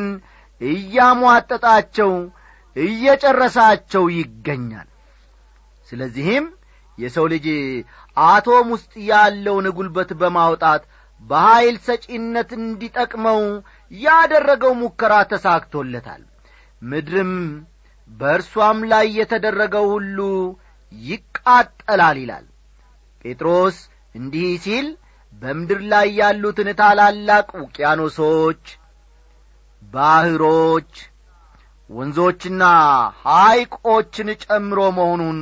እያሟጠጣቸው 0.62 2.12
እየጨረሳቸው 2.76 4.04
ይገኛል። 4.18 4.88
ስለዚህም 5.88 6.46
የሰው 6.98 7.26
ልጅ 7.34 7.46
አቶም 8.18 8.68
ውስጥ 8.76 8.94
ያለውን 9.10 9.68
ጉልበት 9.78 10.10
በማውጣት 10.22 10.82
በኀይል 11.22 11.76
ሰጪነት 11.88 12.50
እንዲጠቅመው 12.60 13.40
ያደረገው 13.92 14.74
ሙከራ 14.82 15.14
ተሳክቶለታል። 15.32 16.22
ምድርም 16.82 17.34
በእርሷም 18.10 18.80
ላይ 18.92 19.08
የተደረገው 19.20 19.86
ሁሉ 19.94 20.20
ይቃጠላል 20.92 22.18
ይላል። 22.22 22.46
ጴጥሮስ 23.26 23.78
እንዲህ 24.16 24.50
ሲል 24.64 24.88
በምድር 25.34 25.82
ላይ 25.92 26.08
ያሉትን 26.20 26.70
ታላላቅ 26.80 27.48
ውቅያኖሶች 27.62 28.64
ባሕሮች 29.84 30.92
ወንዞችና 31.90 32.64
ሐይቆችን 33.24 34.30
ጨምሮ 34.44 34.80
መሆኑን 34.98 35.38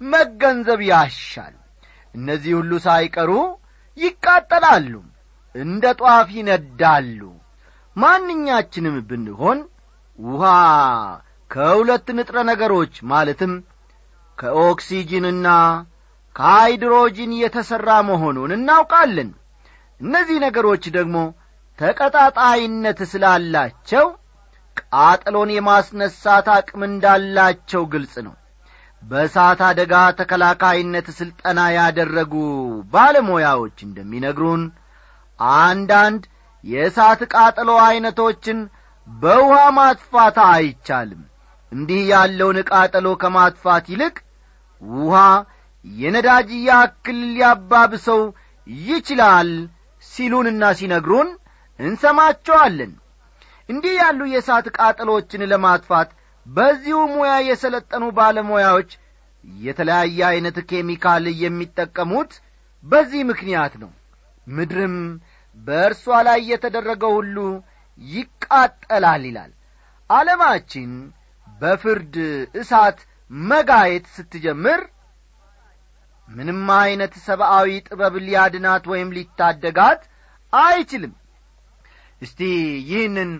መገንዘብ 0.00 0.80
ያሻል። 0.90 1.54
እነዚህ 2.14 2.52
ሁሉ 2.58 2.72
ሳይቀሩ 2.86 3.30
ይቃጠላሉ 3.98 4.92
እንደ 5.54 5.84
ጧፍ 6.00 6.28
ይነዳሉ። 6.36 7.20
ማንኛችንም 7.96 8.96
ብንሆን 9.08 9.58
ውሃ 10.18 10.44
ከሁለት 11.50 12.08
ንጥረ 12.16 12.36
ነገሮች 12.50 12.94
ማለትም 13.10 13.52
ከኦክሲጅንና 14.40 15.48
ከሃይድሮጂን 16.36 17.32
የተሠራ 17.38 17.90
መሆኑን 18.08 18.50
እናውቃለን። 18.56 19.30
እነዚህ 20.00 20.36
ነገሮች 20.44 20.84
ደግሞ 20.96 21.16
ተቀጣጣይነት 21.78 22.98
ስላላቸው 23.10 24.06
ቃጠሎን 24.82 25.50
የማስነሳት 25.54 26.46
አቅም 26.54 26.82
እንዳላቸው 26.88 27.82
ግልጽ 27.92 28.14
ነው። 28.26 28.34
በእሳት 29.02 29.60
አደጋ 29.68 29.94
ተከላካይነት 30.18 31.06
ሥልጠና 31.18 31.60
ያደረጉ 31.76 32.32
ባለሙያዎች 32.92 33.76
እንደሚነግሩን 33.86 34.62
አንዳንድ 35.60 36.22
የእሳት 36.64 37.20
ቃጠሎ 37.34 37.70
ዐይነቶችን 37.84 38.58
በውሃ 39.08 39.60
ማጥፋት 39.78 40.38
አይቻልም። 40.50 41.22
እንዲህ 41.72 42.02
ያለውን 42.12 42.58
ቃጠሎ 42.70 43.08
ከማጥፋት 43.22 43.86
ይልቅ 43.92 44.16
ውሃ 44.82 45.16
የነዳጅ 45.84 46.48
ያክል 46.68 47.18
ሊያባብሰው 47.34 48.22
ይችላል 48.86 49.50
ሲሉንና 50.02 50.64
ሲነግሩን 50.78 51.28
እንሰማቸዋለን። 51.78 52.92
እንዲህ 53.68 53.94
ያሉ 54.00 54.20
የእሳት 54.30 54.66
ቃጠሎችን 54.76 55.48
ለማጥፋት 55.52 56.10
በዚሁ 56.46 56.98
ሙያ 57.12 57.32
የሰለጠኑ 57.48 58.04
ባለሙያዎች 58.16 58.90
የተለያየ 59.64 60.18
ዐይነት 60.28 60.56
ኬሚካል 60.70 61.24
የሚጠቀሙት 61.42 62.32
በዚህ 62.84 63.22
ምክንያት 63.30 63.74
ነው። 63.82 63.90
ምድርም 64.48 64.96
በእርሷ 65.58 66.04
ላይ 66.28 66.40
የተደረገው 66.50 67.12
ሁሉ 67.18 67.36
ይቃጠላል 68.00 69.22
ይላል። 69.28 69.50
ዓለማችን 70.10 70.90
በፍርድ 71.46 72.14
እሳት 72.60 72.98
መጋየት 73.30 74.06
ስትጀምር 74.14 74.80
ምንም 76.28 76.58
ዐይነት 76.74 77.14
ሰብአዊ 77.26 77.68
ጥበብ 77.86 78.14
ሊያድናት 78.26 78.84
ወይም 78.92 79.08
ሊታደጋት 79.16 80.02
አይችልም። 80.52 81.14
እስቲ 82.22 82.40
ይህንን 82.90 83.30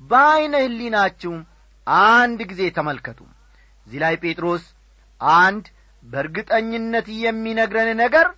በዐይነ 0.00 0.54
ህሊናችሁ 0.64 1.32
አንድ 1.86 2.40
ጊዜ 2.50 2.62
ተመልከቱ። 2.76 3.20
እዚህ 3.86 3.98
ላይ 4.04 4.14
ጴጥሮስ 4.22 4.64
አንድ 5.38 5.64
በእርግጠኝነት 6.02 7.06
የሚነግረን 7.24 7.90
ነገር 8.02 8.28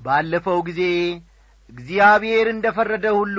ባለፈው 0.00 0.58
ጊዜ 0.68 0.82
እግዚአብሔር 1.70 2.46
እንደ 2.52 2.66
ፈረደ 2.76 3.06
ሁሉ 3.18 3.38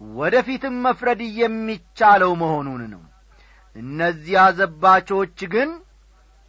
ወደ 0.00 0.36
ፊትም 0.48 0.74
መፍረድ 0.86 1.20
የሚቻለው 1.40 2.32
መሆኑን 2.42 2.82
ነው 2.92 3.02
እነዚያ 3.76 4.40
ዘባቾች 4.58 5.38
ግን 5.52 5.70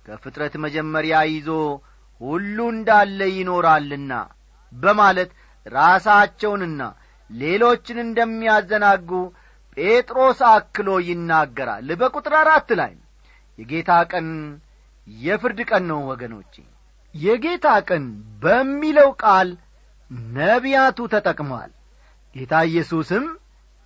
ከፍጥረት 0.05 0.53
መጀመሪያ 0.63 1.15
ይዞ 1.31 1.49
ሁሉ 2.21 2.57
እንዳለ 2.73 3.19
ይኖራልና 3.35 4.13
በማለት 4.71 5.31
ራሳቸውንና 5.65 6.81
ሌሎችን 7.29 7.97
እንደሚያዘናጉ 8.05 9.09
ጴጥሮስ 9.77 10.39
አክሎ 10.51 10.89
ይናገራል። 11.09 11.89
በቁጥር 12.01 12.33
አራት 12.41 12.69
ላይ 12.79 12.93
የጌታ 13.59 13.91
ቀን 14.11 14.27
የፍርድ 15.07 15.59
ቀን 15.69 15.83
ነው 15.91 15.99
ወገኖቼ። 16.11 16.53
የጌታ 17.15 17.67
ቀን 17.89 18.03
በሚለው 18.43 19.09
ቃል 19.23 19.49
ነቢያቱ 20.31 20.99
ተጠቅመዋል። 21.13 21.71
ጌታ 22.35 22.53
ኢየሱስም 22.69 23.25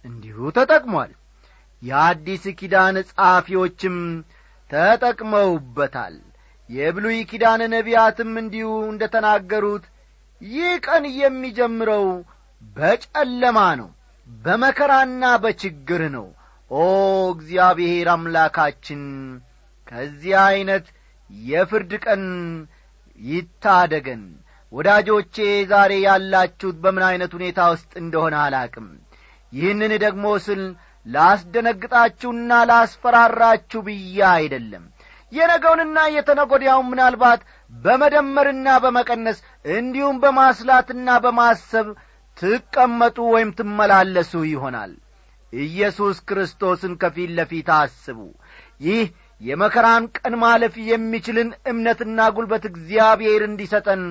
እንዲሁ 0.06 0.38
ተጠቅሟል 0.58 1.12
የአዲስ 1.82 2.44
ኪዳን 2.60 2.96
ጸሐፊዎችም 3.10 3.98
ተጠቅመውበታል። 4.70 6.16
የብሉይ 6.70 7.18
ኪዳን 7.32 7.62
ነቢያትም 7.74 8.32
እንዲሁ 8.42 8.70
እንደ 8.92 9.04
ተናገሩት 9.14 9.84
ይህ 10.42 10.72
ቀን 10.86 11.04
የሚጀምረው 11.18 12.06
በጨለማ 12.76 13.60
ነው 13.82 13.90
በመከራና 14.28 15.24
በችግር 15.44 16.02
ነው። 16.16 16.26
ኦ 16.72 16.82
እግዚአብሔር 17.36 18.08
አምላካችን 18.14 19.02
ከዚህ 19.88 20.34
ዐይነት 20.46 20.86
የፍርድ 21.50 21.92
ቀን 22.06 22.24
ይታደገን። 23.20 24.24
ወዳጆቼ 24.72 25.36
ዛሬ 25.72 25.92
ያላችሁት 26.06 26.78
በምን 26.84 27.04
ዐይነት 27.08 27.32
ሁኔታ 27.38 27.60
ውስጥ 27.74 27.92
እንደሆነ 28.02 28.36
አላቅም 28.44 28.88
ይህንን 29.54 29.92
ደግሞ 30.04 30.26
ስል 30.46 30.64
ላስደነግጣችሁና 31.06 32.52
ላስፈራራችሁ 32.70 33.82
ብዬ 33.88 34.20
አይደለም። 34.32 34.84
የነገውንና 35.32 36.00
የተነጐዲያውን 36.16 36.90
ምናልባት 36.92 37.42
በመደመርና 37.72 38.68
በመቀነስ 38.84 39.38
እንዲሁም 39.76 40.18
በማስላትና 40.24 41.10
በማሰብ 41.24 41.88
ትቀመጡ 42.38 43.18
ወይም 43.34 43.50
ትመላለሱ 43.60 44.34
ይሆናል። 44.52 44.94
ኢየሱስ 45.54 46.18
ክርስቶስን 46.30 46.94
ከፊት 47.02 47.32
ለፊት 47.38 47.70
አስቡ። 47.78 48.20
ይህ 48.82 49.06
የመከራን 49.42 50.04
ቀን 50.18 50.34
ማለፍ 50.44 50.76
የሚችልን 50.90 51.50
እምነትና 51.72 52.20
ጉልበት 52.36 52.64
እግዚአብሔር 52.72 53.42
እንዲሰጠን 53.48 54.04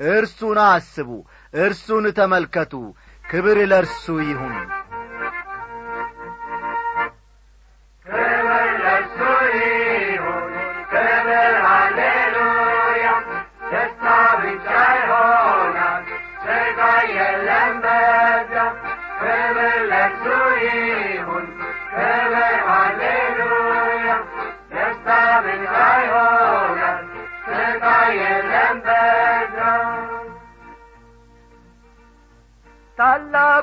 እርሱን 0.00 0.58
አስቡ 0.66 1.10
እርሱን 1.58 2.06
ተመልከቱ። 2.18 2.72
ክብር 3.24 3.58
ለእርሱ 3.70 4.04
ይሁን 4.28 4.56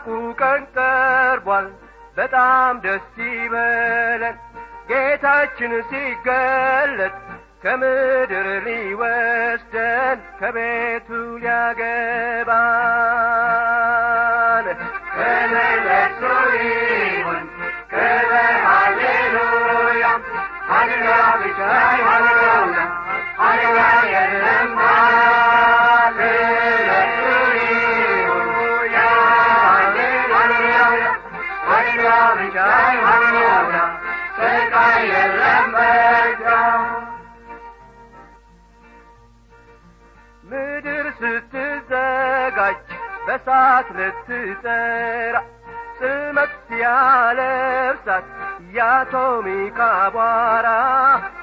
ታላቁ 0.03 0.07
ቀን 0.39 0.61
ቀርቧል፣ 0.75 1.67
በጣም 2.17 2.73
ደስ 2.83 3.05
ይበለን። 3.19 4.35
ጌታችን 4.89 5.73
ሲገለጥ 5.89 7.13
ከምድር 7.63 8.47
ሊወስደን 8.65 10.17
ከቤቱ 10.39 11.07
ሊያገባን 11.43 11.85
ለእርሱ 15.53 16.21
ይሁን፣ 16.57 17.45
ክብር 17.93 18.33
ሃሌሉያ። 18.65 20.05
ሃሌሉያ 20.71 21.13
ብቻ 21.41 21.59
ይሆናል፣ 21.95 22.73
ሃሌሉያ 23.41 23.85
የለም 24.13 24.72
በሳት 43.45 43.87
ልትጠራ 43.97 45.35
ጽልመት 45.97 46.51
ሲያለብሳት 46.67 48.25
የአቶሚክ 48.75 49.79
አቧራ 49.87 50.67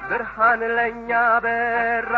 ብርሃን 0.09 0.61
ለእኛ 0.75 1.09
በራ። 1.43 2.13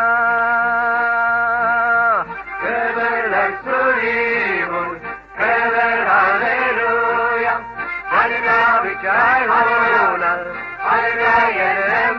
ክብር 2.62 2.98
ለእርሱ 3.32 3.66
ይሁን 4.04 4.90
ክብር 5.38 5.76
ሃሌሉያ። 6.10 7.48
ሃሌሉያ 8.14 8.52
ብቻ 8.84 9.04
ይሆናል 9.42 10.42
ሃሌሉያ 10.86 11.28
የለም 11.58 12.18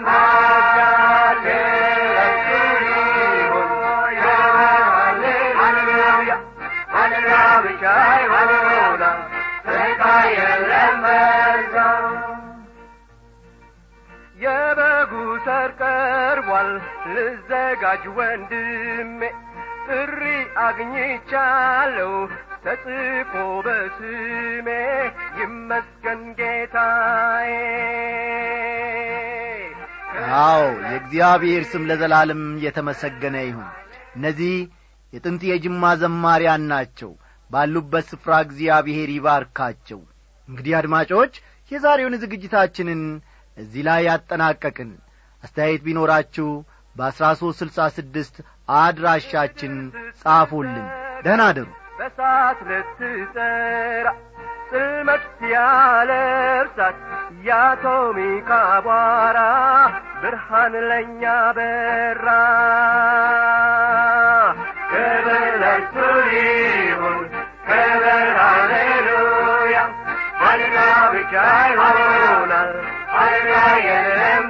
ሰር 15.67 15.71
ቀርቧል። 15.81 16.67
ልዘጋጅ 17.13 18.03
ወንድሜ 18.17 19.21
ጥሪ 19.87 20.21
አግኝቻለሁ። 20.65 22.11
ተጽፎ 22.65 23.31
በስሜ 23.65 24.67
ይመስገን 25.39 26.21
ጌታዬ። 26.39 27.49
አዎ 30.39 30.59
የእግዚአብሔር 30.85 31.63
ስም 31.71 31.85
ለዘላለም 31.89 32.43
የተመሰገነ 32.65 33.35
ይሁን። 33.43 33.69
እነዚህ 34.15 34.55
የጥንት 35.13 35.43
የጅማ 35.49 35.93
ዘማሪያን 36.01 36.65
ናቸው። 36.71 37.11
ባሉበት 37.49 38.05
ስፍራ 38.11 38.33
እግዚአብሔር 38.45 39.09
ይባርካቸው። 39.15 40.01
እንግዲህ 40.49 40.75
አድማጮች 40.79 41.33
የዛሬውን 41.71 42.19
ዝግጅታችንን 42.23 43.03
እዚህ 43.57 43.83
ላይ 43.87 44.01
ያጠናቀቅን 44.07 44.89
አስተያየት 45.45 45.81
ቢኖራችሁ 45.85 46.49
በአሥራ 46.95 47.25
ሦስት 47.39 47.57
ስልሳ 47.61 47.87
ስድስት 47.95 48.35
አድራሻችን 48.75 49.73
ጻፉልን። 50.21 50.85
ደህና 51.25 51.41
አደሩ 51.51 51.67
በሳት 51.99 52.59
ልትጠራ 52.69 54.07
ጽልመት 54.69 55.23
ሲያለብሳት 55.37 56.97
የአቶሚክ 57.47 58.47
አቧራ 58.57 59.39
ብርሃን 60.21 60.73
ለእኛ 60.89 61.23
በራ። 61.57 62.27
ክብር 64.91 65.27
ለእርሱ 65.61 65.95
ይሁን 66.35 67.19
ክብር 67.67 68.05
ሃሌሉያ። 68.39 69.77
ሃሌሉያ 70.41 70.81
ብቻ 71.13 71.33
ይሆናል 71.69 72.71
ሃሌሉያ 73.15 73.59
የለም 73.87 74.45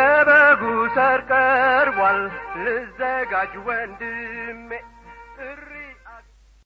የበጉ 0.00 0.62
ሰር 0.96 1.20
ቀርቧል 1.30 2.20
ልዘጋጅ 2.64 3.52
ወንድሜ 3.66 4.70